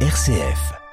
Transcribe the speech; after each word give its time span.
RCF. 0.00 0.85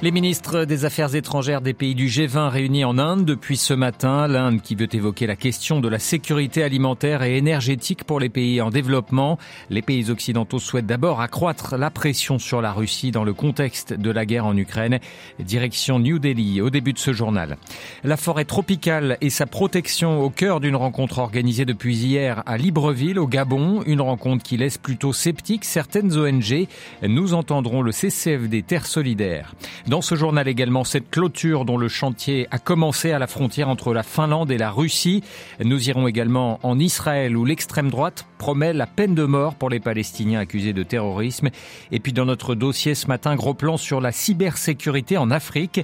Les 0.00 0.12
ministres 0.12 0.64
des 0.64 0.84
Affaires 0.84 1.16
étrangères 1.16 1.60
des 1.60 1.74
pays 1.74 1.96
du 1.96 2.06
G20 2.06 2.50
réunis 2.50 2.84
en 2.84 2.98
Inde 2.98 3.24
depuis 3.24 3.56
ce 3.56 3.74
matin. 3.74 4.28
L'Inde 4.28 4.62
qui 4.62 4.76
veut 4.76 4.86
évoquer 4.92 5.26
la 5.26 5.34
question 5.34 5.80
de 5.80 5.88
la 5.88 5.98
sécurité 5.98 6.62
alimentaire 6.62 7.24
et 7.24 7.36
énergétique 7.36 8.04
pour 8.04 8.20
les 8.20 8.28
pays 8.28 8.60
en 8.60 8.70
développement. 8.70 9.38
Les 9.70 9.82
pays 9.82 10.08
occidentaux 10.08 10.60
souhaitent 10.60 10.86
d'abord 10.86 11.20
accroître 11.20 11.76
la 11.76 11.90
pression 11.90 12.38
sur 12.38 12.62
la 12.62 12.70
Russie 12.70 13.10
dans 13.10 13.24
le 13.24 13.34
contexte 13.34 13.92
de 13.92 14.10
la 14.12 14.24
guerre 14.24 14.46
en 14.46 14.56
Ukraine. 14.56 15.00
Direction 15.40 15.98
New 15.98 16.20
Delhi 16.20 16.60
au 16.60 16.70
début 16.70 16.92
de 16.92 17.00
ce 17.00 17.12
journal. 17.12 17.56
La 18.04 18.16
forêt 18.16 18.44
tropicale 18.44 19.18
et 19.20 19.30
sa 19.30 19.46
protection 19.46 20.22
au 20.22 20.30
cœur 20.30 20.60
d'une 20.60 20.76
rencontre 20.76 21.18
organisée 21.18 21.64
depuis 21.64 21.96
hier 21.96 22.44
à 22.46 22.56
Libreville 22.56 23.18
au 23.18 23.26
Gabon. 23.26 23.82
Une 23.84 24.00
rencontre 24.00 24.44
qui 24.44 24.58
laisse 24.58 24.78
plutôt 24.78 25.12
sceptique 25.12 25.64
certaines 25.64 26.16
ONG. 26.16 26.68
Nous 27.02 27.34
entendrons 27.34 27.82
le 27.82 27.90
CCFD 27.90 28.62
Terre 28.62 28.86
Solidaire. 28.86 29.54
Dans 29.88 30.02
ce 30.02 30.16
journal 30.16 30.46
également, 30.48 30.84
cette 30.84 31.08
clôture 31.08 31.64
dont 31.64 31.78
le 31.78 31.88
chantier 31.88 32.46
a 32.50 32.58
commencé 32.58 33.12
à 33.12 33.18
la 33.18 33.26
frontière 33.26 33.70
entre 33.70 33.94
la 33.94 34.02
Finlande 34.02 34.50
et 34.50 34.58
la 34.58 34.70
Russie. 34.70 35.24
Nous 35.64 35.88
irons 35.88 36.06
également 36.06 36.60
en 36.62 36.78
Israël 36.78 37.34
où 37.34 37.46
l'extrême 37.46 37.90
droite 37.90 38.26
promet 38.36 38.74
la 38.74 38.86
peine 38.86 39.14
de 39.14 39.24
mort 39.24 39.54
pour 39.54 39.70
les 39.70 39.80
Palestiniens 39.80 40.40
accusés 40.40 40.74
de 40.74 40.82
terrorisme. 40.82 41.48
Et 41.90 42.00
puis 42.00 42.12
dans 42.12 42.26
notre 42.26 42.54
dossier 42.54 42.94
ce 42.94 43.06
matin, 43.06 43.34
gros 43.34 43.54
plan 43.54 43.78
sur 43.78 44.02
la 44.02 44.12
cybersécurité 44.12 45.16
en 45.16 45.30
Afrique. 45.30 45.80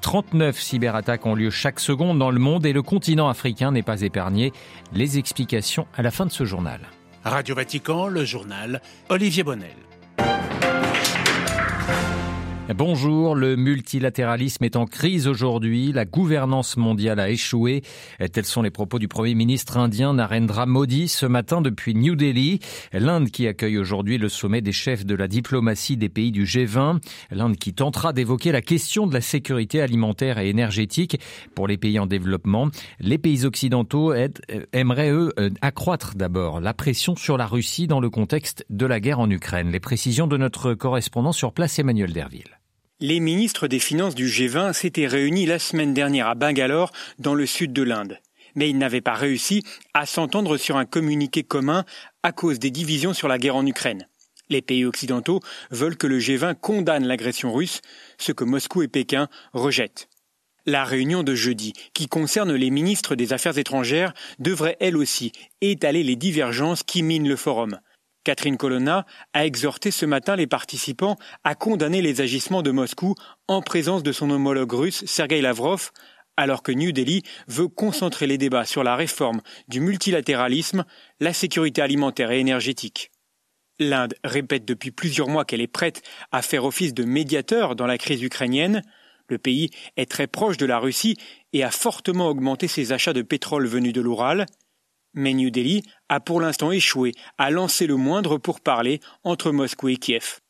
39 0.00 0.56
cyberattaques 0.56 1.26
ont 1.26 1.34
lieu 1.34 1.50
chaque 1.50 1.80
seconde 1.80 2.20
dans 2.20 2.30
le 2.30 2.38
monde 2.38 2.64
et 2.64 2.72
le 2.72 2.82
continent 2.82 3.28
africain 3.28 3.72
n'est 3.72 3.82
pas 3.82 4.02
épargné. 4.02 4.52
Les 4.92 5.18
explications 5.18 5.88
à 5.96 6.02
la 6.02 6.12
fin 6.12 6.26
de 6.26 6.32
ce 6.32 6.44
journal. 6.44 6.78
Radio 7.24 7.56
Vatican, 7.56 8.06
le 8.06 8.24
journal 8.24 8.80
Olivier 9.08 9.42
Bonnel. 9.42 9.87
Bonjour, 12.76 13.34
le 13.34 13.56
multilatéralisme 13.56 14.62
est 14.62 14.76
en 14.76 14.84
crise 14.84 15.26
aujourd'hui, 15.26 15.90
la 15.90 16.04
gouvernance 16.04 16.76
mondiale 16.76 17.18
a 17.18 17.30
échoué. 17.30 17.80
Tels 18.30 18.44
sont 18.44 18.60
les 18.60 18.70
propos 18.70 18.98
du 18.98 19.08
Premier 19.08 19.34
ministre 19.34 19.78
indien 19.78 20.12
Narendra 20.12 20.66
Modi 20.66 21.08
ce 21.08 21.24
matin 21.24 21.62
depuis 21.62 21.94
New 21.94 22.14
Delhi. 22.14 22.60
L'Inde 22.92 23.30
qui 23.30 23.46
accueille 23.46 23.78
aujourd'hui 23.78 24.18
le 24.18 24.28
sommet 24.28 24.60
des 24.60 24.72
chefs 24.72 25.06
de 25.06 25.14
la 25.14 25.28
diplomatie 25.28 25.96
des 25.96 26.10
pays 26.10 26.30
du 26.30 26.44
G20. 26.44 27.00
L'Inde 27.30 27.56
qui 27.56 27.72
tentera 27.72 28.12
d'évoquer 28.12 28.52
la 28.52 28.60
question 28.60 29.06
de 29.06 29.14
la 29.14 29.22
sécurité 29.22 29.80
alimentaire 29.80 30.38
et 30.38 30.50
énergétique 30.50 31.18
pour 31.54 31.68
les 31.68 31.78
pays 31.78 31.98
en 31.98 32.04
développement. 32.04 32.68
Les 33.00 33.16
pays 33.16 33.46
occidentaux 33.46 34.12
aimeraient, 34.74 35.10
eux, 35.10 35.32
accroître 35.62 36.16
d'abord 36.16 36.60
la 36.60 36.74
pression 36.74 37.16
sur 37.16 37.38
la 37.38 37.46
Russie 37.46 37.86
dans 37.86 38.00
le 38.00 38.10
contexte 38.10 38.66
de 38.68 38.84
la 38.84 39.00
guerre 39.00 39.20
en 39.20 39.30
Ukraine. 39.30 39.70
Les 39.70 39.80
précisions 39.80 40.26
de 40.26 40.36
notre 40.36 40.74
correspondant 40.74 41.32
sur 41.32 41.54
place, 41.54 41.78
Emmanuel 41.78 42.12
Derville. 42.12 42.57
Les 43.00 43.20
ministres 43.20 43.68
des 43.68 43.78
Finances 43.78 44.16
du 44.16 44.26
G20 44.26 44.72
s'étaient 44.72 45.06
réunis 45.06 45.46
la 45.46 45.60
semaine 45.60 45.94
dernière 45.94 46.26
à 46.26 46.34
Bangalore, 46.34 46.90
dans 47.20 47.36
le 47.36 47.46
sud 47.46 47.72
de 47.72 47.84
l'Inde. 47.84 48.18
Mais 48.56 48.68
ils 48.68 48.76
n'avaient 48.76 49.00
pas 49.00 49.14
réussi 49.14 49.62
à 49.94 50.04
s'entendre 50.04 50.56
sur 50.56 50.76
un 50.76 50.84
communiqué 50.84 51.44
commun 51.44 51.84
à 52.24 52.32
cause 52.32 52.58
des 52.58 52.72
divisions 52.72 53.14
sur 53.14 53.28
la 53.28 53.38
guerre 53.38 53.54
en 53.54 53.64
Ukraine. 53.64 54.08
Les 54.48 54.62
pays 54.62 54.84
occidentaux 54.84 55.38
veulent 55.70 55.96
que 55.96 56.08
le 56.08 56.18
G20 56.18 56.56
condamne 56.56 57.06
l'agression 57.06 57.52
russe, 57.52 57.82
ce 58.18 58.32
que 58.32 58.42
Moscou 58.42 58.82
et 58.82 58.88
Pékin 58.88 59.28
rejettent. 59.52 60.08
La 60.66 60.82
réunion 60.82 61.22
de 61.22 61.36
jeudi, 61.36 61.74
qui 61.94 62.08
concerne 62.08 62.52
les 62.52 62.70
ministres 62.70 63.14
des 63.14 63.32
Affaires 63.32 63.58
étrangères, 63.58 64.12
devrait 64.40 64.76
elle 64.80 64.96
aussi 64.96 65.30
étaler 65.60 66.02
les 66.02 66.16
divergences 66.16 66.82
qui 66.82 67.04
minent 67.04 67.28
le 67.28 67.36
forum. 67.36 67.78
Catherine 68.28 68.58
Colonna 68.58 69.06
a 69.32 69.46
exhorté 69.46 69.90
ce 69.90 70.04
matin 70.04 70.36
les 70.36 70.46
participants 70.46 71.16
à 71.44 71.54
condamner 71.54 72.02
les 72.02 72.20
agissements 72.20 72.60
de 72.60 72.70
Moscou 72.70 73.14
en 73.46 73.62
présence 73.62 74.02
de 74.02 74.12
son 74.12 74.28
homologue 74.28 74.70
russe 74.70 75.02
Sergei 75.06 75.40
Lavrov, 75.40 75.92
alors 76.36 76.62
que 76.62 76.70
New 76.70 76.92
Delhi 76.92 77.22
veut 77.46 77.68
concentrer 77.68 78.26
les 78.26 78.36
débats 78.36 78.66
sur 78.66 78.84
la 78.84 78.96
réforme 78.96 79.40
du 79.68 79.80
multilatéralisme, 79.80 80.84
la 81.20 81.32
sécurité 81.32 81.80
alimentaire 81.80 82.30
et 82.30 82.40
énergétique. 82.40 83.12
L'Inde 83.78 84.12
répète 84.24 84.66
depuis 84.66 84.90
plusieurs 84.90 85.28
mois 85.28 85.46
qu'elle 85.46 85.62
est 85.62 85.66
prête 85.66 86.02
à 86.30 86.42
faire 86.42 86.66
office 86.66 86.92
de 86.92 87.04
médiateur 87.04 87.76
dans 87.76 87.86
la 87.86 87.96
crise 87.96 88.22
ukrainienne. 88.22 88.82
Le 89.30 89.38
pays 89.38 89.70
est 89.96 90.10
très 90.10 90.26
proche 90.26 90.58
de 90.58 90.66
la 90.66 90.78
Russie 90.78 91.16
et 91.54 91.64
a 91.64 91.70
fortement 91.70 92.28
augmenté 92.28 92.68
ses 92.68 92.92
achats 92.92 93.14
de 93.14 93.22
pétrole 93.22 93.66
venus 93.66 93.94
de 93.94 94.02
l'Oural. 94.02 94.44
Mais 95.14 95.34
New 95.34 95.50
Delhi 95.50 95.82
a 96.08 96.20
pour 96.20 96.40
l'instant 96.40 96.70
échoué 96.70 97.12
à 97.38 97.50
lancer 97.50 97.86
le 97.86 97.96
moindre 97.96 98.38
pourparler 98.38 99.00
entre 99.24 99.50
Moscou 99.50 99.88
et 99.88 99.96
Kiev. 99.96 100.40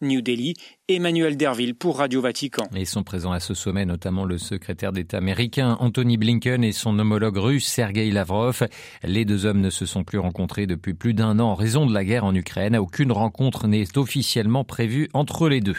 New 0.00 0.20
Delhi, 0.20 0.54
Emmanuel 0.90 1.36
Derville 1.36 1.74
pour 1.74 1.98
Radio 1.98 2.22
Vatican. 2.22 2.66
Et 2.74 2.86
sont 2.86 3.02
présents 3.02 3.32
à 3.32 3.40
ce 3.40 3.52
sommet 3.52 3.84
notamment 3.84 4.24
le 4.24 4.38
secrétaire 4.38 4.90
d'État 4.90 5.18
américain 5.18 5.76
Anthony 5.80 6.16
Blinken 6.16 6.64
et 6.64 6.72
son 6.72 6.98
homologue 6.98 7.36
russe 7.36 7.66
Sergei 7.66 8.10
Lavrov. 8.10 8.66
Les 9.04 9.26
deux 9.26 9.44
hommes 9.44 9.60
ne 9.60 9.68
se 9.68 9.84
sont 9.84 10.02
plus 10.02 10.18
rencontrés 10.18 10.66
depuis 10.66 10.94
plus 10.94 11.12
d'un 11.12 11.40
an 11.40 11.50
en 11.50 11.54
raison 11.54 11.84
de 11.84 11.92
la 11.92 12.06
guerre 12.06 12.24
en 12.24 12.34
Ukraine. 12.34 12.74
Aucune 12.78 13.12
rencontre 13.12 13.66
n'est 13.66 13.98
officiellement 13.98 14.64
prévue 14.64 15.10
entre 15.12 15.50
les 15.50 15.60
deux. 15.60 15.76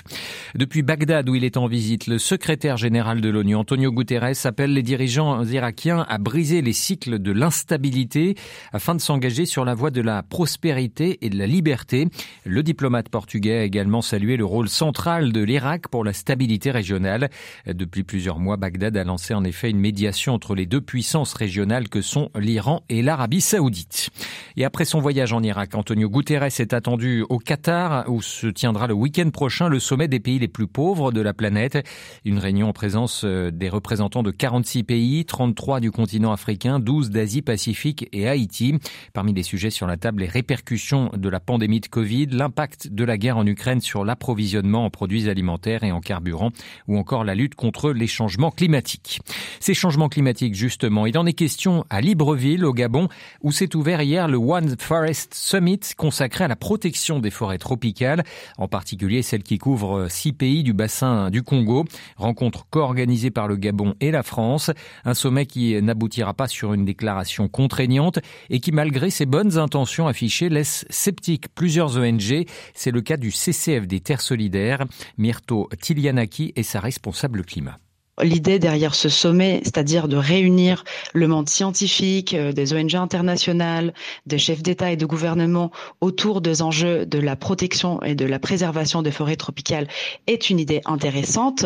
Depuis 0.54 0.84
Bagdad 0.84 1.28
où 1.28 1.34
il 1.34 1.44
est 1.44 1.58
en 1.58 1.66
visite, 1.66 2.06
le 2.06 2.20
secrétaire 2.20 2.78
général 2.78 3.20
de 3.20 3.30
l'ONU 3.30 3.56
Antonio 3.56 3.92
Guterres 3.92 4.46
appelle 4.46 4.74
les 4.74 4.84
dirigeants 4.84 5.44
irakiens 5.44 6.06
à 6.08 6.20
briser 6.20 6.62
les 6.62 6.74
cycles 6.74 7.18
de 7.18 7.32
l'instabilité 7.32 8.36
afin 8.74 8.94
de 8.94 9.02
s'engager 9.02 9.48
sur 9.48 9.66
la 9.66 9.74
voie 9.74 9.90
de 9.90 10.02
la 10.02 10.22
prospérité 10.22 11.18
et 11.26 11.32
de 11.32 11.38
la 11.40 11.48
liberté. 11.48 12.10
Le 12.46 12.62
diplomate 12.62 13.10
portugais 13.10 13.58
a 13.58 13.64
également 13.64 14.04
salué 14.04 14.38
le 14.38 14.46
rôle 14.46 14.70
central 14.70 14.99
de 15.00 15.42
l'Irak 15.42 15.88
pour 15.88 16.04
la 16.04 16.12
stabilité 16.12 16.72
régionale. 16.72 17.30
Depuis 17.66 18.04
plusieurs 18.04 18.38
mois, 18.38 18.58
Bagdad 18.58 18.98
a 18.98 19.06
lancé 19.06 19.34
en 19.34 19.46
effet 19.46 19.70
une 19.70 19.80
médiation 19.80 20.34
entre 20.34 20.56
les 20.56 20.66
deux 20.66 20.82
puissances 20.82 21.34
régionales 21.34 21.88
que 21.88 22.02
sont 22.02 22.30
l'Iran 22.38 22.84
et 22.90 23.02
l'Arabie 23.02 23.40
saoudite. 23.40 24.10
Et 24.58 24.66
après 24.66 24.84
son 24.84 25.00
voyage 25.00 25.32
en 25.32 25.42
Irak, 25.42 25.74
Antonio 25.76 26.10
Guterres 26.10 26.44
est 26.44 26.74
attendu 26.74 27.26
au 27.30 27.40
Qatar 27.40 28.10
où 28.10 28.22
se 28.22 28.48
tiendra 28.48 28.88
le 28.88 28.94
week-end 28.94 29.30
prochain 29.30 29.70
le 29.70 29.80
sommet 29.80 30.10
des 30.10 30.20
pays 30.20 30.38
les 30.38 30.50
plus 30.50 30.68
pauvres 30.68 31.14
de 31.14 31.22
la 31.22 31.34
planète. 31.34 31.78
Une 32.26 32.38
réunion 32.38 32.68
en 32.68 32.74
présence 32.74 33.22
euh, 33.24 33.52
des 33.52 33.70
représentants 33.70 34.22
de 34.22 34.32
46 34.32 34.84
pays, 34.84 35.24
33 35.24 35.80
du 35.80 35.92
continent 35.92 36.34
africain, 36.34 36.80
12 36.80 37.10
d'Asie 37.10 37.42
Pacifique 37.42 38.10
et 38.12 38.28
Haïti. 38.28 38.78
Parmi 39.14 39.34
les 39.34 39.44
sujets 39.44 39.70
sur 39.70 39.88
la 39.88 39.96
table, 39.96 40.24
les 40.24 40.28
répercussions 40.28 41.10
de 41.16 41.30
la 41.30 41.40
pandémie 41.40 41.80
de 41.80 41.88
Covid, 41.88 42.28
l'impact 42.28 42.90
de 42.90 43.06
la 43.06 43.18
guerre 43.18 43.38
en 43.38 43.46
Ukraine 43.46 43.80
sur 43.80 44.04
l'approvisionnement 44.04 44.89
produits 44.90 45.30
alimentaires 45.30 45.84
et 45.84 45.92
en 45.92 46.02
carburant, 46.02 46.52
ou 46.88 46.98
encore 46.98 47.24
la 47.24 47.36
lutte 47.36 47.56
contre 47.56 47.92
les 47.92 48.08
changements 48.08 48.52
climatiques. 48.52 49.22
Ces 49.60 49.74
changements 49.74 50.10
climatiques, 50.10 50.56
justement, 50.56 51.06
il 51.06 51.18
en 51.18 51.26
est 51.26 51.34
question 51.34 51.86
à 51.90 52.02
Libreville, 52.02 52.66
au 52.66 52.74
Gabon, 52.74 53.08
où 53.42 53.52
s'est 53.52 53.76
ouvert 53.76 54.02
hier 54.02 54.28
le 54.28 54.38
One 54.38 54.76
Forest 54.80 55.34
Summit 55.34 55.80
consacré 55.98 56.46
à 56.46 56.48
la 56.48 56.56
protection 56.56 57.20
des 57.20 57.32
forêts 57.32 57.58
tropicales, 57.58 58.24
en 58.58 58.68
particulier 58.68 59.22
celles 59.22 59.44
qui 59.44 59.58
couvrent 59.58 60.08
six 60.10 60.34
pays 60.34 60.64
du 60.64 60.74
bassin 60.74 61.30
du 61.30 61.44
Congo. 61.44 61.86
Rencontre 62.18 62.66
co-organisée 62.70 63.32
par 63.32 63.48
le 63.48 63.56
Gabon 63.56 63.96
et 64.00 64.12
la 64.12 64.24
France. 64.24 64.72
Un 65.06 65.14
sommet 65.14 65.46
qui 65.46 65.82
n'aboutira 65.82 66.34
pas 66.34 66.48
sur 66.48 66.74
une 66.74 66.86
déclaration 66.86 67.48
contraignante 67.48 68.20
et 68.50 68.60
qui, 68.60 68.72
malgré 68.72 69.10
ses 69.10 69.26
bonnes 69.26 69.58
intentions 69.58 70.08
affichées, 70.08 70.50
laisse 70.50 70.86
sceptique 70.90 71.54
plusieurs 71.54 71.98
ONG. 71.98 72.46
C'est 72.74 72.92
le 72.92 73.02
cas 73.02 73.18
du 73.18 73.32
CCF 73.32 73.88
des 73.88 74.00
Terres 74.00 74.22
Solidaires 74.22 74.79
Myrto 75.18 75.70
Tilianaki 75.80 76.54
est 76.56 76.64
sa 76.64 76.80
responsable 76.80 77.44
climat 77.44 77.80
l'idée 78.22 78.60
derrière 78.60 78.96
ce 78.96 79.10
sommet, 79.10 79.62
c'est-à-dire 79.64 80.08
de 80.08 80.18
réunir 80.18 80.84
le 81.14 81.28
monde 81.28 81.50
scientifique, 81.50 82.34
euh, 82.34 82.52
des 82.52 82.74
ONG 82.74 82.96
internationales, 82.96 83.94
des 84.26 84.38
chefs 84.38 84.62
d'État 84.62 84.92
et 84.92 84.98
de 84.98 85.06
gouvernement 85.06 85.72
autour 86.02 86.42
des 86.42 86.62
enjeux 86.62 87.06
de 87.06 87.20
la 87.20 87.36
protection 87.36 88.02
et 88.04 88.16
de 88.16 88.26
la 88.26 88.40
préservation 88.40 89.02
des 89.02 89.12
forêts 89.12 89.36
tropicales, 89.36 89.88
est 90.28 90.50
une 90.50 90.60
idée 90.60 90.82
intéressante, 90.86 91.66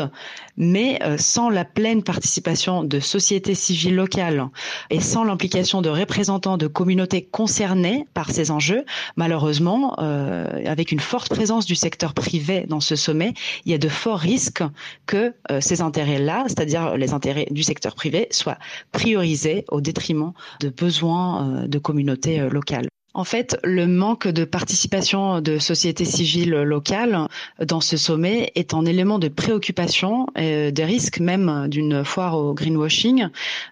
mais 0.57 0.99
euh, 1.03 1.17
sans 1.17 1.49
la 1.49 1.65
pleine 1.65 2.03
participation 2.03 2.83
de 2.83 2.99
sociétés 2.99 3.55
civiles 3.55 3.95
locales 3.95 4.47
et 4.89 4.99
sans 4.99 5.23
l'implication 5.23 5.81
de 5.81 5.89
représentants 5.89 6.57
de 6.57 6.67
communautés 6.67 7.23
concernées 7.23 8.05
par 8.13 8.31
ces 8.31 8.51
enjeux, 8.51 8.85
malheureusement, 9.15 9.95
euh, 9.99 10.45
avec 10.65 10.91
une 10.91 10.99
forte 10.99 11.29
présence 11.29 11.65
du 11.65 11.75
secteur 11.75 12.13
privé 12.13 12.65
dans 12.67 12.79
ce 12.79 12.95
sommet, 12.95 13.33
il 13.65 13.71
y 13.71 13.75
a 13.75 13.77
de 13.77 13.89
forts 13.89 14.19
risques 14.19 14.63
que 15.05 15.33
ces 15.59 15.81
intérêts-là 15.81 16.42
c'est-à-dire 16.47 16.97
les 16.97 17.13
intérêts 17.13 17.47
du 17.51 17.63
secteur 17.63 17.95
privé, 17.95 18.27
soient 18.31 18.57
priorisés 18.91 19.65
au 19.69 19.81
détriment 19.81 20.33
de 20.59 20.69
besoins 20.69 21.63
euh, 21.63 21.67
de 21.67 21.79
communautés 21.79 22.39
euh, 22.39 22.49
locales. 22.49 22.87
En 23.15 23.25
fait, 23.25 23.59
le 23.63 23.85
manque 23.85 24.27
de 24.27 24.43
participation 24.43 25.39
de 25.39 25.59
sociétés 25.59 26.03
civiles 26.03 26.63
locales 26.63 27.27
dans 27.63 27.79
ce 27.79 27.95
sommet 27.95 28.51
est 28.55 28.73
un 28.73 28.85
élément 28.85 29.19
de 29.19 29.27
préoccupation 29.27 30.25
et 30.35 30.71
de 30.71 30.81
risque 30.81 31.19
même 31.19 31.67
d'une 31.69 32.03
foire 32.03 32.35
au 32.35 32.55
greenwashing, 32.55 33.27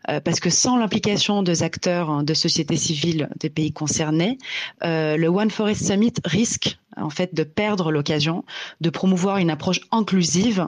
euh, 0.09 0.19
parce 0.19 0.39
que 0.39 0.51
sans 0.51 0.77
l'implication 0.77 1.41
des 1.41 1.63
acteurs 1.63 2.24
de 2.24 2.35
sociétés 2.35 2.77
civiles 2.77 3.29
des 3.39 3.50
pays 3.50 3.71
concernés, 3.71 4.38
le 4.83 5.27
One 5.27 5.50
Forest 5.50 5.88
Summit 5.88 6.13
risque 6.24 6.77
en 6.97 7.09
fait 7.09 7.33
de 7.33 7.43
perdre 7.43 7.91
l'occasion 7.91 8.43
de 8.81 8.89
promouvoir 8.89 9.38
une 9.38 9.49
approche 9.49 9.81
inclusive 9.91 10.67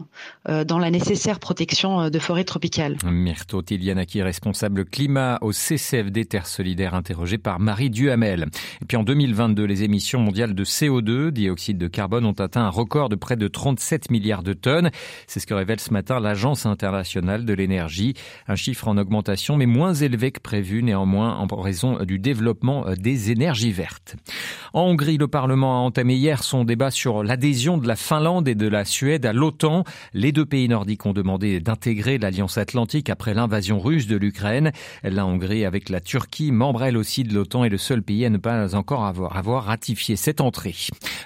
euh, 0.49 0.63
dans 0.63 0.79
la 0.79 0.91
nécessaire 0.91 1.39
protection 1.39 2.01
euh, 2.01 2.09
de 2.09 2.19
forêts 2.19 2.43
tropicales. 2.43 2.97
Myrto 3.05 3.61
Tilianaki, 3.61 4.21
responsable 4.21 4.85
climat 4.85 5.37
au 5.41 5.51
CCFD 5.51 6.25
Terre 6.25 6.47
Solidaire, 6.47 6.93
interrogé 6.93 7.37
par 7.37 7.59
Marie 7.59 7.89
Duhamel. 7.89 8.47
Et 8.81 8.85
puis 8.85 8.97
en 8.97 9.03
2022, 9.03 9.63
les 9.63 9.83
émissions 9.83 10.19
mondiales 10.19 10.55
de 10.55 10.63
CO2, 10.63 11.29
dioxyde 11.29 11.77
de 11.77 11.87
carbone, 11.87 12.25
ont 12.25 12.33
atteint 12.33 12.65
un 12.65 12.69
record 12.69 13.09
de 13.09 13.15
près 13.15 13.35
de 13.35 13.47
37 13.47 14.11
milliards 14.11 14.43
de 14.43 14.53
tonnes. 14.53 14.91
C'est 15.27 15.39
ce 15.39 15.47
que 15.47 15.53
révèle 15.53 15.79
ce 15.79 15.91
matin 15.91 16.19
l'Agence 16.19 16.65
internationale 16.65 17.45
de 17.45 17.53
l'énergie. 17.53 18.13
Un 18.47 18.55
chiffre 18.55 18.87
en 18.87 18.97
augmentation, 18.97 19.57
mais 19.57 19.65
moins 19.65 19.93
élevé 19.93 20.31
que 20.31 20.39
prévu, 20.39 20.83
néanmoins, 20.83 21.37
en 21.37 21.47
raison 21.61 22.03
du 22.03 22.19
développement 22.19 22.85
des 22.97 23.31
énergies 23.31 23.71
vertes. 23.71 24.15
En 24.75 24.85
Hongrie, 24.85 25.19
le 25.19 25.27
Parlement 25.27 25.77
a 25.77 25.81
entamé 25.81 26.15
hier 26.15 26.43
son 26.43 26.65
débat 26.65 26.89
sur 26.89 27.23
l'adhésion 27.23 27.77
de 27.77 27.87
la 27.87 27.95
Finlande 27.95 28.47
et 28.47 28.55
de 28.55 28.67
la 28.67 28.85
Suède 28.85 29.23
à 29.23 29.31
l'OTAN. 29.31 29.83
Les 30.15 30.31
deux 30.31 30.47
pays 30.47 30.67
nordiques 30.67 31.05
ont 31.05 31.13
demandé 31.13 31.59
d'intégrer 31.59 32.17
l'Alliance 32.17 32.57
Atlantique 32.57 33.11
après 33.11 33.35
l'invasion 33.35 33.79
russe 33.79 34.07
de 34.07 34.17
l'Ukraine. 34.17 34.71
La 35.03 35.27
Hongrie, 35.27 35.63
avec 35.63 35.89
la 35.89 36.01
Turquie, 36.01 36.51
membre 36.51 36.85
elle 36.85 36.97
aussi 36.97 37.23
de 37.23 37.35
l'OTAN, 37.35 37.65
est 37.65 37.69
le 37.69 37.77
seul 37.77 38.01
pays 38.01 38.25
à 38.25 38.31
ne 38.31 38.39
pas 38.39 38.73
encore 38.73 39.05
avoir, 39.05 39.65
ratifié 39.65 40.15
cette 40.15 40.41
entrée. 40.41 40.73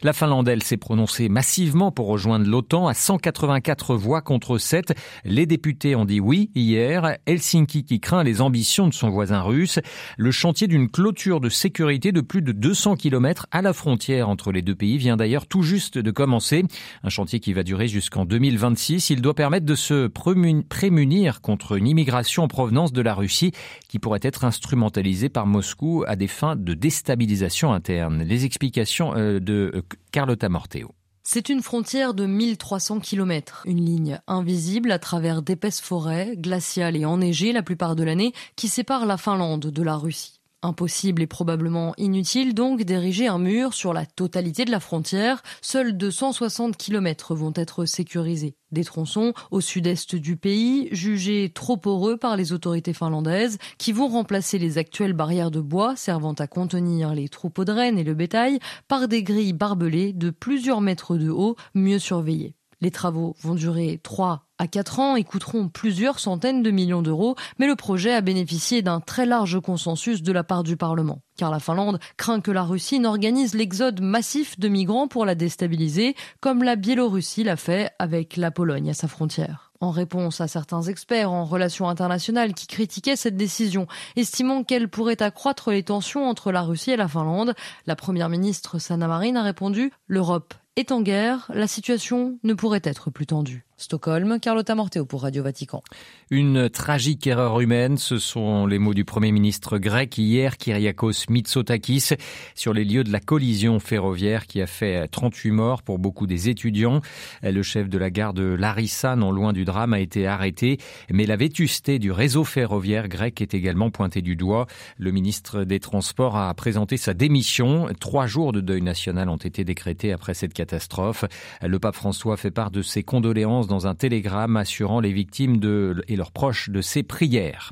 La 0.03 0.11
Finlande, 0.11 0.49
elle, 0.49 0.61
s'est 0.61 0.75
prononcée 0.75 1.29
massivement 1.29 1.93
pour 1.93 2.07
rejoindre 2.07 2.49
l'OTAN 2.49 2.89
à 2.89 2.93
184 2.93 3.95
voix 3.95 4.21
contre 4.21 4.57
7. 4.57 4.93
Les 5.23 5.45
députés 5.45 5.95
ont 5.95 6.03
dit 6.03 6.19
oui 6.19 6.51
hier. 6.53 7.15
Helsinki 7.25 7.85
qui 7.85 8.01
craint 8.01 8.25
les 8.25 8.41
ambitions 8.41 8.89
de 8.89 8.93
son 8.93 9.09
voisin 9.09 9.39
russe. 9.39 9.79
Le 10.17 10.31
chantier 10.31 10.67
d'une 10.67 10.89
clôture 10.89 11.39
de 11.39 11.47
sécurité 11.47 12.11
de 12.11 12.19
plus 12.19 12.41
de 12.41 12.51
200 12.51 12.97
km 12.97 13.36
à 13.51 13.61
la 13.61 13.73
frontière 13.73 14.29
entre 14.29 14.51
les 14.51 14.61
deux 14.61 14.75
pays 14.75 14.97
vient 14.97 15.17
d'ailleurs 15.17 15.45
tout 15.45 15.61
juste 15.61 15.97
de 15.97 16.11
commencer. 16.11 16.63
Un 17.03 17.09
chantier 17.09 17.39
qui 17.39 17.53
va 17.53 17.63
durer 17.63 17.87
jusqu'en 17.87 18.25
2026. 18.25 19.09
Il 19.11 19.21
doit 19.21 19.35
permettre 19.35 19.65
de 19.65 19.75
se 19.75 20.07
prémunir 20.07 21.41
contre 21.41 21.77
une 21.77 21.87
immigration 21.87 22.43
en 22.43 22.47
provenance 22.47 22.93
de 22.93 23.01
la 23.01 23.13
Russie 23.13 23.51
qui 23.87 23.99
pourrait 23.99 24.19
être 24.23 24.45
instrumentalisée 24.45 25.29
par 25.29 25.45
Moscou 25.45 26.03
à 26.07 26.15
des 26.15 26.27
fins 26.27 26.55
de 26.55 26.73
déstabilisation 26.73 27.73
interne. 27.73 28.23
Les 28.23 28.45
explications 28.45 29.13
euh, 29.15 29.39
de 29.39 29.71
euh, 29.75 29.81
Carlotta 30.11 30.49
Morteo. 30.49 30.93
C'est 31.29 31.49
une 31.49 31.61
frontière 31.61 32.13
de 32.13 32.25
1300 32.25 33.01
km, 33.01 33.63
une 33.65 33.83
ligne 33.83 34.21
invisible 34.27 34.93
à 34.93 34.97
travers 34.97 35.41
d'épaisses 35.41 35.81
forêts, 35.81 36.37
glaciales 36.37 36.95
et 36.95 37.03
enneigées 37.03 37.51
la 37.51 37.63
plupart 37.63 37.97
de 37.97 38.03
l'année, 38.05 38.31
qui 38.55 38.69
sépare 38.69 39.05
la 39.05 39.17
Finlande 39.17 39.65
de 39.65 39.83
la 39.83 39.97
Russie. 39.97 40.36
Impossible 40.67 41.21
et 41.21 41.27
probablement 41.27 41.93
inutile 41.97 42.53
donc 42.53 42.81
d'ériger 42.83 43.27
un 43.27 43.39
mur 43.39 43.73
sur 43.73 43.93
la 43.93 44.05
totalité 44.05 44.65
de 44.65 44.71
la 44.71 44.81
frontière. 44.81 45.41
Seuls 45.61 45.95
260 45.95 46.75
km 46.75 47.35
vont 47.35 47.53
être 47.55 47.85
sécurisés. 47.85 48.57
Des 48.73 48.83
tronçons 48.83 49.31
au 49.49 49.61
sud-est 49.61 50.17
du 50.17 50.35
pays, 50.35 50.89
jugés 50.91 51.53
trop 51.53 51.77
poreux 51.77 52.17
par 52.17 52.35
les 52.35 52.51
autorités 52.51 52.91
finlandaises, 52.91 53.59
qui 53.77 53.93
vont 53.93 54.09
remplacer 54.09 54.57
les 54.57 54.77
actuelles 54.77 55.13
barrières 55.13 55.51
de 55.51 55.61
bois 55.61 55.95
servant 55.95 56.33
à 56.33 56.47
contenir 56.47 57.15
les 57.15 57.29
troupeaux 57.29 57.63
de 57.63 57.71
rennes 57.71 57.97
et 57.97 58.03
le 58.03 58.13
bétail 58.13 58.59
par 58.89 59.07
des 59.07 59.23
grilles 59.23 59.53
barbelées 59.53 60.11
de 60.11 60.31
plusieurs 60.31 60.81
mètres 60.81 61.15
de 61.15 61.29
haut, 61.29 61.55
mieux 61.75 61.99
surveillées. 61.99 62.55
Les 62.81 62.91
travaux 62.91 63.37
vont 63.41 63.55
durer 63.55 64.01
3 64.03 64.46
à 64.59 64.67
4 64.67 64.99
ans 64.99 65.15
et 65.15 65.23
coûteront 65.23 65.69
plusieurs 65.69 66.19
centaines 66.19 66.63
de 66.63 66.71
millions 66.71 67.01
d'euros, 67.01 67.35
mais 67.59 67.67
le 67.67 67.75
projet 67.75 68.13
a 68.13 68.21
bénéficié 68.21 68.81
d'un 68.81 68.99
très 68.99 69.25
large 69.25 69.59
consensus 69.61 70.21
de 70.23 70.31
la 70.31 70.43
part 70.43 70.63
du 70.63 70.77
Parlement. 70.77 71.21
Car 71.37 71.51
la 71.51 71.59
Finlande 71.59 71.99
craint 72.17 72.41
que 72.41 72.51
la 72.51 72.63
Russie 72.63 72.99
n'organise 72.99 73.53
l'exode 73.53 74.01
massif 74.01 74.59
de 74.59 74.67
migrants 74.67 75.07
pour 75.07 75.25
la 75.25 75.35
déstabiliser, 75.35 76.15
comme 76.39 76.63
la 76.63 76.75
Biélorussie 76.75 77.43
l'a 77.43 77.57
fait 77.57 77.91
avec 77.99 78.37
la 78.37 78.51
Pologne 78.51 78.89
à 78.89 78.93
sa 78.93 79.07
frontière. 79.07 79.71
En 79.79 79.91
réponse 79.91 80.41
à 80.41 80.47
certains 80.47 80.81
experts 80.81 81.31
en 81.31 81.45
relations 81.45 81.87
internationales 81.87 82.55
qui 82.55 82.65
critiquaient 82.65 83.15
cette 83.15 83.37
décision, 83.37 83.85
estimant 84.15 84.63
qu'elle 84.63 84.89
pourrait 84.89 85.21
accroître 85.21 85.69
les 85.69 85.83
tensions 85.83 86.27
entre 86.27 86.51
la 86.51 86.63
Russie 86.63 86.91
et 86.91 86.97
la 86.97 87.07
Finlande, 87.07 87.53
la 87.85 87.95
première 87.95 88.29
ministre 88.29 88.79
Sanna 88.79 89.07
Marin 89.07 89.35
a 89.35 89.43
répondu 89.43 89.91
L'Europe 90.07 90.55
est 90.77 90.91
en 90.91 91.01
guerre, 91.01 91.51
la 91.53 91.67
situation 91.67 92.39
ne 92.43 92.55
pourrait 92.55 92.81
être 92.83 93.11
plus 93.11 93.27
tendue. 93.27 93.66
Stockholm, 93.79 94.39
Carlotta 94.39 94.73
Morteo 94.73 95.05
pour 95.05 95.21
Radio 95.21 95.43
Vatican. 95.43 95.83
Une 96.31 96.67
tragique 96.67 97.27
erreur 97.27 97.59
humaine, 97.59 97.97
ce 97.97 98.17
sont 98.17 98.65
les 98.65 98.79
mots 98.79 98.95
du 98.95 99.05
Premier 99.05 99.31
ministre 99.31 99.77
grec 99.77 100.17
hier, 100.17 100.57
Kyriakos 100.57 101.29
Mitsotakis, 101.29 102.09
sur 102.55 102.73
les 102.73 102.83
lieux 102.83 103.03
de 103.03 103.11
la 103.11 103.19
collision 103.19 103.79
ferroviaire 103.79 104.47
qui 104.47 104.63
a 104.63 104.65
fait 104.65 105.07
38 105.07 105.51
morts 105.51 105.83
pour 105.83 105.99
beaucoup 105.99 106.25
des 106.25 106.49
étudiants. 106.49 107.01
Le 107.43 107.61
chef 107.61 107.87
de 107.87 107.99
la 107.99 108.09
gare 108.09 108.33
de 108.33 108.41
Larissa, 108.41 109.15
non 109.15 109.31
loin 109.31 109.53
du 109.53 109.63
drame, 109.63 109.93
a 109.93 109.99
été 109.99 110.25
arrêté, 110.25 110.79
mais 111.11 111.27
la 111.27 111.35
vétusté 111.35 111.99
du 111.99 112.11
réseau 112.11 112.43
ferroviaire 112.43 113.07
grec 113.07 113.41
est 113.41 113.53
également 113.53 113.91
pointée 113.91 114.23
du 114.23 114.35
doigt. 114.35 114.65
Le 114.97 115.11
ministre 115.11 115.65
des 115.65 115.79
Transports 115.79 116.35
a 116.35 116.51
présenté 116.55 116.97
sa 116.97 117.13
démission. 117.13 117.89
Trois 117.99 118.25
jours 118.25 118.53
de 118.53 118.59
deuil 118.61 118.81
national 118.81 119.29
ont 119.29 119.37
été 119.37 119.63
décrétés 119.63 120.13
après 120.13 120.33
cette 120.33 120.53
catastrophe. 120.55 121.25
Le 121.61 121.77
pape 121.77 121.95
François 121.95 122.37
fait 122.37 122.49
part 122.49 122.71
de 122.71 122.81
ses 122.81 123.03
condoléances 123.03 123.66
dans 123.67 123.87
un 123.87 123.95
télégramme 123.95 124.57
assurant 124.57 124.99
les 124.99 125.11
victimes 125.11 125.59
et 126.07 126.15
leurs 126.15 126.31
proches 126.31 126.69
de 126.69 126.81
ses 126.81 127.03
prières. 127.03 127.71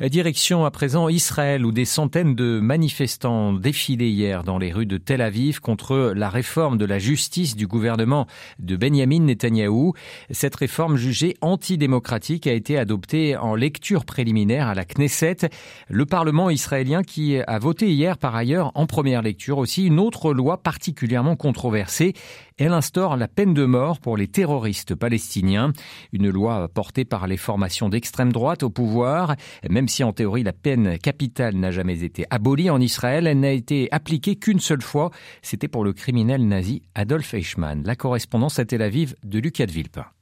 Direction 0.00 0.64
à 0.64 0.70
présent 0.70 1.08
Israël 1.08 1.66
où 1.66 1.72
des 1.72 1.84
centaines 1.84 2.36
de 2.36 2.60
manifestants 2.60 3.52
défilaient 3.52 4.10
hier 4.10 4.44
dans 4.44 4.56
les 4.56 4.72
rues 4.72 4.86
de 4.86 4.96
Tel 4.96 5.20
Aviv 5.20 5.58
contre 5.58 6.12
la 6.14 6.30
réforme 6.30 6.78
de 6.78 6.84
la 6.84 7.00
justice 7.00 7.56
du 7.56 7.66
gouvernement 7.66 8.28
de 8.60 8.76
Benjamin 8.76 9.18
Netanyahou. 9.18 9.94
Cette 10.30 10.54
réforme 10.54 10.96
jugée 10.96 11.36
antidémocratique 11.40 12.46
a 12.46 12.52
été 12.52 12.78
adoptée 12.78 13.36
en 13.36 13.56
lecture 13.56 14.04
préliminaire 14.04 14.68
à 14.68 14.74
la 14.76 14.84
Knesset. 14.84 15.48
Le 15.88 16.06
Parlement 16.06 16.48
israélien 16.48 17.02
qui 17.02 17.36
a 17.40 17.58
voté 17.58 17.90
hier 17.90 18.18
par 18.18 18.36
ailleurs 18.36 18.70
en 18.76 18.86
première 18.86 19.22
lecture 19.22 19.58
aussi 19.58 19.84
une 19.84 19.98
autre 19.98 20.32
loi 20.32 20.58
particulièrement 20.58 21.34
controversée. 21.34 22.14
Elle 22.58 22.72
instaure 22.72 23.16
la 23.16 23.28
peine 23.28 23.54
de 23.54 23.64
mort 23.64 24.00
pour 24.00 24.16
les 24.16 24.26
terroristes 24.26 24.96
palestiniens, 24.96 25.72
une 26.12 26.28
loi 26.28 26.66
portée 26.66 27.04
par 27.04 27.28
les 27.28 27.36
formations 27.36 27.88
d'extrême 27.88 28.32
droite 28.32 28.64
au 28.64 28.70
pouvoir. 28.70 29.36
Même 29.70 29.86
si 29.86 30.02
en 30.02 30.12
théorie 30.12 30.42
la 30.42 30.52
peine 30.52 30.98
capitale 30.98 31.54
n'a 31.54 31.70
jamais 31.70 32.02
été 32.02 32.24
abolie 32.30 32.68
en 32.68 32.80
Israël, 32.80 33.28
elle 33.28 33.38
n'a 33.38 33.52
été 33.52 33.86
appliquée 33.92 34.34
qu'une 34.34 34.58
seule 34.58 34.82
fois. 34.82 35.12
C'était 35.40 35.68
pour 35.68 35.84
le 35.84 35.92
criminel 35.92 36.48
nazi 36.48 36.82
Adolf 36.96 37.32
Eichmann. 37.32 37.84
La 37.84 37.94
correspondance 37.94 38.58
à 38.58 38.64
Tel 38.64 38.82
Aviv 38.82 39.14
de 39.22 39.38
Lucas 39.38 39.66
de. 39.66 40.12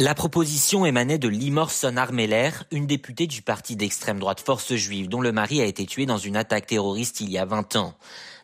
La 0.00 0.14
proposition 0.14 0.86
émanait 0.86 1.18
de 1.18 1.26
Limor 1.26 1.72
Sonarmeller, 1.72 2.50
une 2.70 2.86
députée 2.86 3.26
du 3.26 3.42
parti 3.42 3.74
d'extrême 3.74 4.20
droite 4.20 4.40
Force 4.40 4.74
Juive, 4.74 5.08
dont 5.08 5.20
le 5.20 5.32
mari 5.32 5.60
a 5.60 5.64
été 5.64 5.86
tué 5.86 6.06
dans 6.06 6.18
une 6.18 6.36
attaque 6.36 6.66
terroriste 6.66 7.20
il 7.20 7.30
y 7.30 7.38
a 7.38 7.44
20 7.44 7.74
ans. 7.74 7.94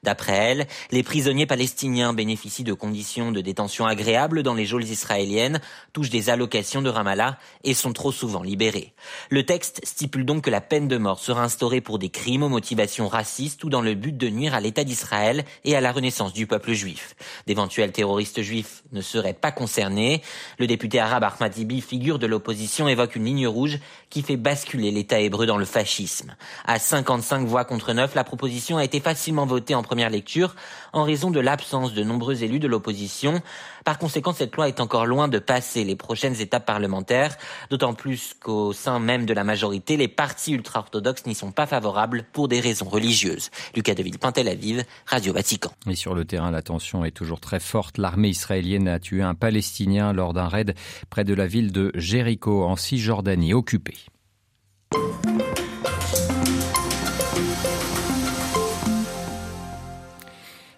D'après 0.04 0.34
elle, 0.34 0.66
les 0.90 1.02
prisonniers 1.02 1.46
palestiniens 1.46 2.12
bénéficient 2.12 2.62
de 2.62 2.74
conditions 2.74 3.32
de 3.32 3.40
détention 3.40 3.86
agréables 3.86 4.42
dans 4.42 4.52
les 4.52 4.66
geôles 4.66 4.84
israéliennes, 4.84 5.60
touchent 5.94 6.10
des 6.10 6.28
allocations 6.28 6.82
de 6.82 6.90
Ramallah 6.90 7.38
et 7.64 7.72
sont 7.72 7.94
trop 7.94 8.12
souvent 8.12 8.42
libérés. 8.42 8.92
Le 9.30 9.46
texte 9.46 9.80
stipule 9.82 10.26
donc 10.26 10.44
que 10.44 10.50
la 10.50 10.60
peine 10.60 10.88
de 10.88 10.98
mort 10.98 11.18
sera 11.18 11.42
instaurée 11.42 11.80
pour 11.80 11.98
des 11.98 12.10
crimes 12.10 12.42
aux 12.42 12.50
motivations 12.50 13.08
racistes 13.08 13.64
ou 13.64 13.70
dans 13.70 13.80
le 13.80 13.94
but 13.94 14.16
de 14.16 14.28
nuire 14.28 14.54
à 14.54 14.60
l'État 14.60 14.84
d'Israël 14.84 15.44
et 15.64 15.74
à 15.74 15.80
la 15.80 15.90
renaissance 15.90 16.34
du 16.34 16.46
peuple 16.46 16.74
juif. 16.74 17.16
D'éventuels 17.46 17.92
terroristes 17.92 18.42
juifs 18.42 18.82
ne 18.92 19.00
seraient 19.00 19.32
pas 19.32 19.52
concernés. 19.52 20.20
Le 20.58 20.66
député 20.66 21.00
arabe 21.00 21.24
Ahmad 21.24 21.54
figure 21.80 22.18
de 22.18 22.26
l'opposition, 22.26 22.88
évoque 22.88 23.16
une 23.16 23.24
ligne 23.24 23.48
rouge 23.48 23.78
qui 24.10 24.20
fait 24.20 24.36
basculer 24.36 24.90
l'État 24.90 25.18
hébreu 25.18 25.46
dans 25.46 25.56
le 25.56 25.64
fascisme. 25.64 26.36
À 26.66 26.78
55 26.78 27.46
voix 27.46 27.64
contre 27.64 27.94
9, 27.94 28.14
la 28.14 28.24
proposition 28.24 28.76
a 28.76 28.84
été 28.84 29.00
facilement 29.00 29.46
votée 29.46 29.74
en 29.74 29.82
première 29.94 30.10
lecture 30.10 30.56
en 30.92 31.04
raison 31.04 31.30
de 31.30 31.38
l'absence 31.38 31.94
de 31.94 32.02
nombreux 32.02 32.42
élus 32.42 32.58
de 32.58 32.66
l'opposition. 32.66 33.40
Par 33.84 33.96
conséquent, 33.96 34.32
cette 34.32 34.56
loi 34.56 34.66
est 34.66 34.80
encore 34.80 35.06
loin 35.06 35.28
de 35.28 35.38
passer 35.38 35.84
les 35.84 35.94
prochaines 35.94 36.40
étapes 36.40 36.66
parlementaires, 36.66 37.36
d'autant 37.70 37.94
plus 37.94 38.34
qu'au 38.40 38.72
sein 38.72 38.98
même 38.98 39.24
de 39.24 39.32
la 39.32 39.44
majorité, 39.44 39.96
les 39.96 40.08
partis 40.08 40.52
ultra-orthodoxes 40.52 41.26
n'y 41.26 41.36
sont 41.36 41.52
pas 41.52 41.66
favorables 41.66 42.24
pour 42.32 42.48
des 42.48 42.58
raisons 42.58 42.88
religieuses. 42.88 43.50
Lucas 43.76 43.94
Deville, 43.94 44.18
Tel 44.18 44.48
Aviv, 44.48 44.82
Radio 45.06 45.32
Vatican. 45.32 45.70
Et 45.88 45.94
sur 45.94 46.16
le 46.16 46.24
terrain, 46.24 46.50
la 46.50 46.62
tension 46.62 47.04
est 47.04 47.12
toujours 47.12 47.38
très 47.38 47.60
forte. 47.60 47.96
L'armée 47.96 48.30
israélienne 48.30 48.88
a 48.88 48.98
tué 48.98 49.22
un 49.22 49.36
Palestinien 49.36 50.12
lors 50.12 50.32
d'un 50.32 50.48
raid 50.48 50.74
près 51.08 51.22
de 51.22 51.34
la 51.34 51.46
ville 51.46 51.70
de 51.70 51.92
Jéricho 51.94 52.64
en 52.64 52.74
Cisjordanie 52.74 53.54
occupée. 53.54 53.94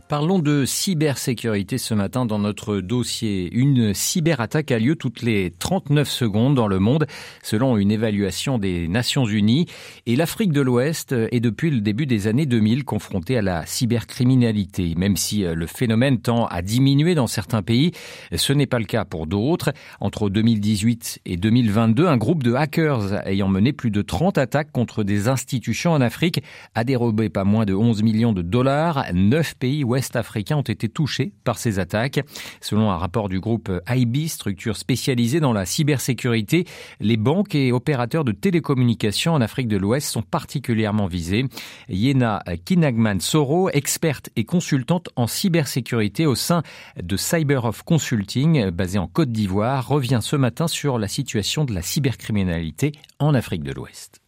Parlons 0.09 0.39
de 0.39 0.65
cybersécurité 0.65 1.79
ce 1.79 1.93
matin 1.93 2.27
dans 2.27 2.39
notre 2.39 2.77
dossier. 2.77 3.51
Une 3.53 3.93
cyberattaque 3.93 4.71
a 4.71 4.79
lieu 4.79 4.95
toutes 4.95 5.21
les 5.21 5.53
39 5.59 6.09
secondes 6.09 6.55
dans 6.55 6.69
le 6.69 6.79
monde, 6.79 7.07
selon 7.43 7.77
une 7.77 7.91
évaluation 7.91 8.59
des 8.59 8.87
Nations 8.87 9.27
Unies. 9.27 9.67
Et 10.07 10.15
l'Afrique 10.15 10.53
de 10.53 10.61
l'Ouest 10.61 11.13
est 11.13 11.41
depuis 11.41 11.73
le 11.73 11.81
début 11.81 12.07
des 12.07 12.29
années 12.29 12.47
2000 12.47 12.85
confrontée 12.85 13.37
à 13.37 13.43
la 13.43 13.67
cybercriminalité. 13.67 14.95
Même 14.97 15.17
si 15.17 15.43
le 15.43 15.67
phénomène 15.67 16.21
tend 16.21 16.47
à 16.47 16.63
diminuer 16.63 17.17
dans 17.17 17.27
certains 17.27 17.63
pays, 17.63 17.91
ce 18.33 18.53
n'est 18.53 18.67
pas 18.67 18.79
le 18.79 18.85
cas 18.85 19.05
pour 19.05 19.27
d'autres. 19.27 19.73
Entre 19.99 20.31
2018 20.31 21.23
et 21.27 21.37
2022, 21.37 22.07
un 22.07 22.17
groupe 22.17 22.45
de 22.45 22.55
hackers 22.55 23.27
ayant 23.27 23.49
mené 23.49 23.73
plus 23.73 23.91
de 23.91 24.03
30 24.03 24.39
attaques 24.39 24.71
contre 24.71 25.03
des 25.03 25.27
institutions 25.27 25.91
en 25.91 26.01
Afrique 26.01 26.45
a 26.77 26.85
dérobé 26.85 27.29
pas 27.29 27.43
moins 27.43 27.65
de 27.65 27.75
11 27.75 28.05
millions 28.05 28.33
de 28.33 28.43
dollars. 28.43 29.05
Neuf 29.13 29.57
pays 29.57 29.83
ouest-africains 29.97 30.57
ont 30.57 30.63
été 30.63 30.91
touchés 30.91 31.33
par 31.45 31.59
ces 31.59 31.79
attaques. 31.79 32.21
Selon 32.61 32.91
un 32.91 32.99
rapport 32.99 33.31
du 33.31 33.41
groupe 33.41 33.73
IB, 33.89 34.29
structure 34.29 34.77
spécialisée 34.77 35.41
dans 35.41 35.55
la 35.55 35.65
cybersécurité, 35.65 36.67
les 37.01 37.17
banques 37.17 37.55
et 37.55 37.73
opérateurs 37.73 38.25
de 38.25 38.33
télécommunications 38.33 39.33
en 39.33 39.41
Afrique 39.41 39.69
de 39.69 39.79
l'Ouest 39.79 40.09
sont 40.09 40.23
particulièrement 40.23 41.07
visés. 41.07 41.47
Yena 41.89 42.43
Kinagman 42.67 43.21
Soro, 43.21 43.71
experte 43.71 44.29
et 44.37 44.45
consultante 44.45 45.09
en 45.17 45.27
cybersécurité 45.27 46.27
au 46.27 46.35
sein 46.35 46.63
de 47.03 47.17
Cyber 47.17 47.65
of 47.65 47.83
Consulting, 47.83 48.71
basée 48.71 48.99
en 48.99 49.07
Côte 49.07 49.33
d'Ivoire, 49.33 49.89
revient 49.89 50.21
ce 50.21 50.37
matin 50.37 50.69
sur 50.69 50.99
la 50.99 51.09
situation 51.09 51.65
de 51.65 51.73
la 51.73 51.81
cybercriminalité 51.81 52.93
en 53.19 53.33
Afrique 53.33 53.63
de 53.63 53.73
l'Ouest. 53.73 54.21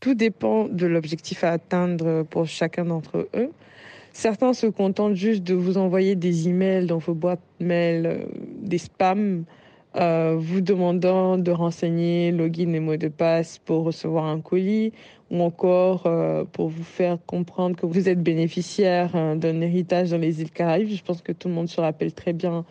Tout 0.00 0.14
dépend 0.14 0.66
de 0.66 0.86
l'objectif 0.86 1.44
à 1.44 1.50
atteindre 1.50 2.22
pour 2.22 2.46
chacun 2.46 2.86
d'entre 2.86 3.28
eux. 3.34 3.50
Certains 4.12 4.52
se 4.54 4.66
contentent 4.66 5.14
juste 5.14 5.44
de 5.44 5.54
vous 5.54 5.78
envoyer 5.78 6.16
des 6.16 6.48
emails 6.48 6.86
dans 6.86 6.98
vos 6.98 7.14
boîtes 7.14 7.40
mail, 7.60 8.06
euh, 8.06 8.24
des 8.62 8.78
spams, 8.78 9.44
euh, 9.96 10.36
vous 10.38 10.60
demandant 10.60 11.38
de 11.38 11.50
renseigner 11.50 12.32
login 12.32 12.72
et 12.72 12.80
mot 12.80 12.96
de 12.96 13.08
passe 13.08 13.58
pour 13.58 13.84
recevoir 13.84 14.24
un 14.24 14.40
colis, 14.40 14.92
ou 15.30 15.42
encore 15.42 16.04
euh, 16.06 16.44
pour 16.52 16.68
vous 16.68 16.82
faire 16.82 17.18
comprendre 17.24 17.76
que 17.76 17.86
vous 17.86 18.08
êtes 18.08 18.22
bénéficiaire 18.22 19.14
hein, 19.14 19.36
d'un 19.36 19.60
héritage 19.60 20.10
dans 20.10 20.18
les 20.18 20.40
îles 20.40 20.50
Caraïbes. 20.50 20.88
Je 20.88 21.02
pense 21.02 21.22
que 21.22 21.32
tout 21.32 21.48
le 21.48 21.54
monde 21.54 21.68
se 21.68 21.80
rappelle 21.80 22.12
très 22.12 22.32
bien 22.32 22.64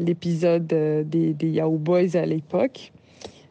l'épisode 0.00 0.66
des, 0.66 1.34
des, 1.34 1.48
Yahoo 1.48 1.78
Boys 1.78 2.16
à 2.16 2.26
l'époque. 2.26 2.90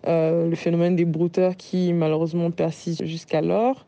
le 0.05 0.55
phénomène 0.55 0.98
des 0.98 1.05
brouteurs 1.05 1.55
qui 1.55 1.93
malheureusement 1.93 2.51
persiste 2.51 3.05
jusqu'alors. 3.05 3.87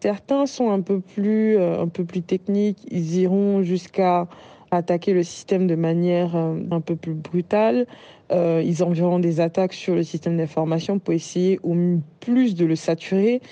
Certains 0.00 0.46
sont 0.46 0.70
un 0.70 0.80
peu 0.80 1.00
plus, 1.00 1.58
euh, 1.58 1.82
un 1.82 1.88
peu 1.88 2.04
plus 2.04 2.22
techniques. 2.22 2.78
Ils 2.90 3.16
iront 3.18 3.62
jusqu'à 3.62 4.28
attaquer 4.70 5.12
le 5.12 5.22
système 5.22 5.66
de 5.66 5.74
manière 5.74 6.36
euh, 6.36 6.56
un 6.70 6.80
peu 6.80 6.96
plus 6.96 7.12
brutale. 7.12 7.86
Euh, 8.32 8.62
ils 8.64 8.82
enverront 8.82 9.18
des 9.18 9.40
attaques 9.40 9.74
sur 9.74 9.94
le 9.94 10.02
système 10.02 10.38
d'information 10.38 10.98
pour 10.98 11.12
essayer 11.12 11.60
au 11.62 11.76
plus 12.20 12.54
de 12.54 12.64
le 12.64 12.76
saturer 12.76 13.42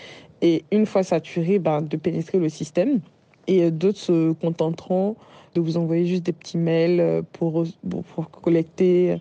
et 0.40 0.64
une 0.72 0.86
fois 0.86 1.02
saturé, 1.02 1.58
ben, 1.58 1.82
de 1.82 1.96
pénétrer 1.98 2.38
le 2.38 2.48
système. 2.48 3.00
Et 3.46 3.70
d'autres 3.70 3.98
se 3.98 4.32
contenteront 4.32 5.16
de 5.54 5.60
vous 5.60 5.76
envoyer 5.76 6.06
juste 6.06 6.22
des 6.22 6.32
petits 6.32 6.58
mails 6.58 7.22
pour, 7.32 7.64
pour 8.14 8.30
collecter 8.30 9.16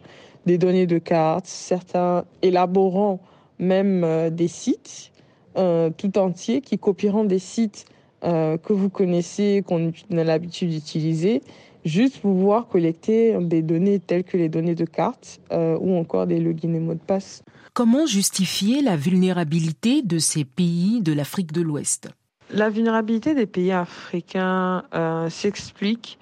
des 0.46 0.58
données 0.58 0.86
de 0.86 0.98
cartes. 0.98 1.48
Certains 1.48 2.26
élaboreront 2.42 3.20
même 3.58 4.30
des 4.30 4.50
sites 4.50 5.12
euh, 5.58 5.90
tout 5.96 6.18
entier 6.18 6.62
qui 6.62 6.78
copieront 6.78 7.24
des 7.24 7.40
sites 7.40 7.86
euh, 8.24 8.58
que 8.58 8.74
vous 8.74 8.90
connaissez, 8.90 9.64
qu'on 9.66 9.92
a 10.12 10.24
l'habitude 10.24 10.70
d'utiliser, 10.70 11.42
juste 11.86 12.20
pour 12.20 12.34
pouvoir 12.34 12.68
collecter 12.68 13.38
des 13.42 13.62
données 13.62 14.00
telles 14.00 14.24
que 14.24 14.38
les 14.38 14.50
données 14.50 14.76
de 14.76 14.86
cartes 14.86 15.40
euh, 15.52 15.78
ou 15.80 15.96
encore 15.98 16.28
des 16.28 16.40
logins 16.40 16.74
et 16.74 16.80
mots 16.80 16.94
de 16.94 17.00
passe. 17.00 17.44
Comment 17.74 18.06
justifier 18.06 18.82
la 18.82 18.96
vulnérabilité 18.96 20.02
de 20.02 20.20
ces 20.20 20.46
pays 20.46 21.02
de 21.02 21.14
l'Afrique 21.14 21.52
de 21.52 21.62
l'Ouest? 21.62 22.10
La 22.52 22.70
vulnérabilité 22.70 23.36
des 23.36 23.46
pays 23.46 23.72
africains 23.72 24.84
s'explique 25.30 26.18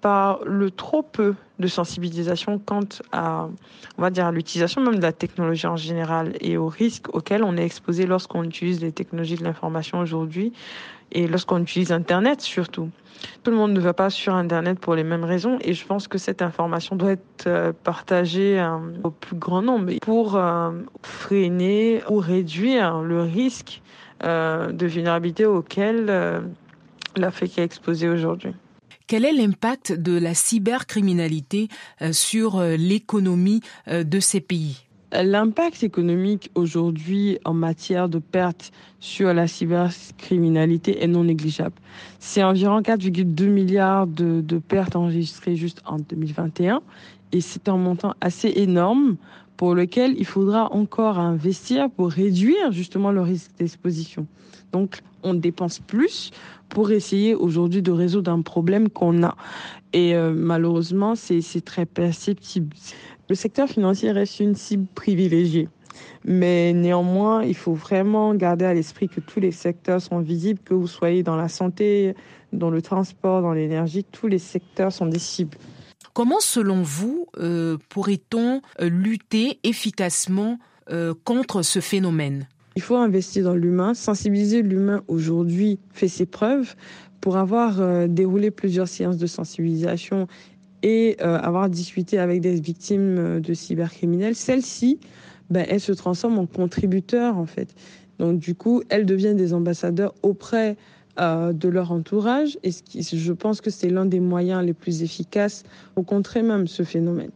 par 0.00 0.40
le 0.44 0.70
trop 0.70 1.02
peu 1.02 1.34
de 1.58 1.66
sensibilisation 1.66 2.58
quant 2.58 2.88
à, 3.12 3.48
on 3.96 4.02
va 4.02 4.10
dire, 4.10 4.30
l'utilisation 4.30 4.80
même 4.80 4.96
de 4.96 5.02
la 5.02 5.12
technologie 5.12 5.66
en 5.66 5.76
général 5.76 6.34
et 6.40 6.56
aux 6.56 6.68
risques 6.68 7.14
auxquels 7.14 7.42
on 7.42 7.56
est 7.56 7.64
exposé 7.64 8.06
lorsqu'on 8.06 8.44
utilise 8.44 8.80
les 8.80 8.92
technologies 8.92 9.36
de 9.36 9.44
l'information 9.44 9.98
aujourd'hui 9.98 10.52
et 11.12 11.26
lorsqu'on 11.26 11.60
utilise 11.62 11.92
Internet 11.92 12.40
surtout. 12.40 12.90
Tout 13.42 13.50
le 13.50 13.56
monde 13.56 13.72
ne 13.72 13.80
va 13.80 13.94
pas 13.94 14.10
sur 14.10 14.34
Internet 14.34 14.78
pour 14.78 14.94
les 14.94 15.02
mêmes 15.02 15.24
raisons 15.24 15.58
et 15.60 15.74
je 15.74 15.84
pense 15.84 16.06
que 16.06 16.18
cette 16.18 16.42
information 16.42 16.94
doit 16.94 17.12
être 17.12 17.46
euh, 17.46 17.72
partagée 17.72 18.60
euh, 18.60 18.76
au 19.02 19.10
plus 19.10 19.36
grand 19.36 19.62
nombre 19.62 19.92
pour 20.00 20.36
euh, 20.36 20.70
freiner 21.02 22.02
ou 22.08 22.18
réduire 22.18 23.00
le 23.00 23.22
risque 23.22 23.82
de 24.20 24.86
vulnérabilité 24.86 25.46
auquel 25.46 26.06
l'Afrique 27.16 27.56
est 27.56 27.62
exposée 27.62 28.08
aujourd'hui. 28.08 28.52
Quel 29.08 29.24
est 29.24 29.32
l'impact 29.32 29.92
de 29.92 30.18
la 30.18 30.34
cybercriminalité 30.34 31.68
euh, 32.02 32.12
sur 32.12 32.58
euh, 32.58 32.76
l'économie 32.76 33.62
euh, 33.88 34.04
de 34.04 34.20
ces 34.20 34.42
pays? 34.42 34.84
L'impact 35.12 35.82
économique 35.82 36.50
aujourd'hui 36.54 37.38
en 37.46 37.54
matière 37.54 38.10
de 38.10 38.18
pertes 38.18 38.70
sur 39.00 39.32
la 39.32 39.46
cybercriminalité 39.48 41.02
est 41.02 41.06
non 41.06 41.24
négligeable. 41.24 41.76
C'est 42.18 42.42
environ 42.42 42.82
4,2 42.82 43.46
milliards 43.46 44.06
de, 44.06 44.42
de, 44.42 44.58
pertes 44.58 44.94
enregistrées 44.94 45.56
juste 45.56 45.80
en 45.86 45.96
2021 45.96 46.82
et 47.32 47.40
c'est 47.40 47.70
un 47.70 47.78
montant 47.78 48.12
assez 48.20 48.52
énorme 48.56 49.16
pour 49.56 49.74
lequel 49.74 50.16
il 50.18 50.26
faudra 50.26 50.70
encore 50.74 51.18
investir 51.18 51.88
pour 51.88 52.10
réduire 52.10 52.72
justement 52.72 53.10
le 53.10 53.22
risque 53.22 53.52
d'exposition. 53.58 54.26
Donc 54.72 55.00
on 55.22 55.34
dépense 55.34 55.78
plus 55.78 56.30
pour 56.68 56.90
essayer 56.90 57.34
aujourd'hui 57.34 57.82
de 57.82 57.90
résoudre 57.90 58.30
un 58.30 58.42
problème 58.42 58.88
qu'on 58.88 59.22
a. 59.22 59.36
Et 59.92 60.14
euh, 60.14 60.32
malheureusement, 60.34 61.14
c'est 61.14 61.64
très 61.64 61.86
perceptible. 61.86 62.76
Le 63.28 63.34
secteur 63.34 63.68
financier 63.68 64.10
reste 64.10 64.40
une 64.40 64.54
cible 64.54 64.86
privilégiée. 64.94 65.68
Mais 66.24 66.72
néanmoins, 66.72 67.42
il 67.42 67.54
faut 67.54 67.72
vraiment 67.74 68.34
garder 68.34 68.64
à 68.64 68.74
l'esprit 68.74 69.08
que 69.08 69.20
tous 69.20 69.40
les 69.40 69.50
secteurs 69.50 70.00
sont 70.00 70.20
visibles, 70.20 70.60
que 70.64 70.74
vous 70.74 70.86
soyez 70.86 71.22
dans 71.22 71.36
la 71.36 71.48
santé, 71.48 72.14
dans 72.52 72.70
le 72.70 72.82
transport, 72.82 73.42
dans 73.42 73.52
l'énergie, 73.52 74.04
tous 74.04 74.26
les 74.26 74.38
secteurs 74.38 74.92
sont 74.92 75.06
des 75.06 75.18
cibles. 75.18 75.58
Comment, 76.12 76.40
selon 76.40 76.82
vous, 76.82 77.26
euh, 77.38 77.78
pourrait-on 77.88 78.60
euh, 78.80 78.88
lutter 78.88 79.58
efficacement 79.62 80.58
contre 81.24 81.60
ce 81.60 81.80
phénomène? 81.80 82.48
Il 82.78 82.80
faut 82.80 82.94
investir 82.94 83.42
dans 83.42 83.56
l'humain. 83.56 83.92
Sensibiliser 83.92 84.62
l'humain 84.62 85.02
aujourd'hui 85.08 85.80
fait 85.90 86.06
ses 86.06 86.26
preuves. 86.26 86.76
Pour 87.20 87.36
avoir 87.36 87.80
euh, 87.80 88.06
déroulé 88.06 88.52
plusieurs 88.52 88.86
séances 88.86 89.16
de 89.16 89.26
sensibilisation 89.26 90.28
et 90.84 91.16
euh, 91.20 91.40
avoir 91.40 91.68
discuté 91.68 92.20
avec 92.20 92.40
des 92.40 92.60
victimes 92.60 93.18
euh, 93.18 93.40
de 93.40 93.52
cybercriminels, 93.52 94.36
celles-ci, 94.36 95.00
ben, 95.50 95.66
elles 95.68 95.80
se 95.80 95.90
transforment 95.90 96.38
en 96.38 96.46
contributeurs 96.46 97.36
en 97.36 97.46
fait. 97.46 97.74
Donc 98.20 98.38
du 98.38 98.54
coup, 98.54 98.84
elles 98.90 99.06
deviennent 99.06 99.36
des 99.36 99.54
ambassadeurs 99.54 100.14
auprès 100.22 100.76
de 101.18 101.68
leur 101.68 101.90
entourage 101.90 102.58
et 102.62 102.70
je 102.70 103.32
pense 103.32 103.60
que 103.60 103.70
c'est 103.70 103.90
l'un 103.90 104.06
des 104.06 104.20
moyens 104.20 104.64
les 104.64 104.72
plus 104.72 105.02
efficaces 105.02 105.64
pour 105.94 106.06
contrer 106.06 106.42
même 106.42 106.68
ce 106.68 106.84
phénomène. 106.84 107.30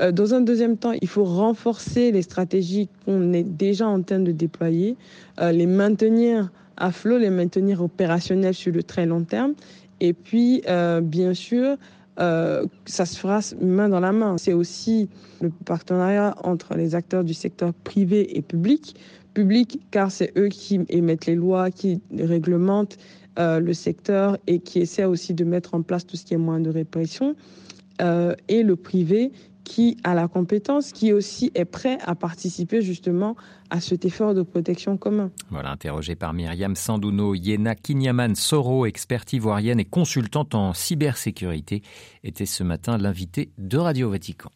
Euh, 0.00 0.12
dans 0.12 0.34
un 0.34 0.40
deuxième 0.40 0.76
temps, 0.76 0.92
il 1.00 1.08
faut 1.08 1.24
renforcer 1.24 2.12
les 2.12 2.22
stratégies 2.22 2.88
qu'on 3.04 3.32
est 3.32 3.44
déjà 3.44 3.86
en 3.86 4.02
train 4.02 4.20
de 4.20 4.32
déployer, 4.32 4.96
euh, 5.40 5.52
les 5.52 5.66
maintenir 5.66 6.50
à 6.76 6.90
flot, 6.90 7.18
les 7.18 7.30
maintenir 7.30 7.82
opérationnels 7.82 8.54
sur 8.54 8.72
le 8.72 8.82
très 8.82 9.06
long 9.06 9.22
terme. 9.22 9.54
Et 10.00 10.12
puis, 10.12 10.62
euh, 10.68 11.00
bien 11.00 11.34
sûr, 11.34 11.76
ça 12.16 13.06
se 13.06 13.18
fera 13.18 13.40
main 13.60 13.88
dans 13.88 14.00
la 14.00 14.12
main. 14.12 14.38
C'est 14.38 14.52
aussi 14.52 15.08
le 15.40 15.50
partenariat 15.50 16.34
entre 16.44 16.74
les 16.74 16.94
acteurs 16.94 17.24
du 17.24 17.34
secteur 17.34 17.72
privé 17.72 18.36
et 18.36 18.42
public. 18.42 18.96
Public, 19.34 19.80
car 19.90 20.12
c'est 20.12 20.32
eux 20.36 20.48
qui 20.48 20.80
émettent 20.88 21.26
les 21.26 21.34
lois, 21.34 21.70
qui 21.70 22.00
réglementent 22.16 22.98
le 23.38 23.72
secteur 23.72 24.36
et 24.46 24.58
qui 24.58 24.80
essaient 24.80 25.04
aussi 25.04 25.32
de 25.32 25.44
mettre 25.44 25.74
en 25.74 25.82
place 25.82 26.06
tout 26.06 26.16
ce 26.16 26.24
qui 26.24 26.34
est 26.34 26.38
moyen 26.38 26.60
de 26.60 26.70
répression. 26.70 27.34
et 28.00 28.62
le 28.62 28.76
privé 28.76 29.32
qui 29.64 29.96
a 30.04 30.14
la 30.14 30.28
compétence, 30.28 30.92
qui 30.92 31.12
aussi 31.12 31.50
est 31.54 31.64
prêt 31.64 31.98
à 32.02 32.14
participer 32.14 32.82
justement 32.82 33.36
à 33.70 33.80
cet 33.80 34.04
effort 34.04 34.34
de 34.34 34.42
protection 34.42 34.96
commun. 34.96 35.30
Voilà, 35.50 35.72
interrogé 35.72 36.14
par 36.14 36.34
Myriam 36.34 36.76
Sandouno, 36.76 37.34
Yena 37.34 37.74
Kinyaman 37.74 38.34
Soro, 38.34 38.86
experte 38.86 39.32
ivoirienne 39.32 39.80
et 39.80 39.84
consultante 39.84 40.54
en 40.54 40.74
cybersécurité, 40.74 41.82
était 42.22 42.46
ce 42.46 42.62
matin 42.62 42.98
l'invité 42.98 43.50
de 43.58 43.78
Radio 43.78 44.10
Vatican. 44.10 44.50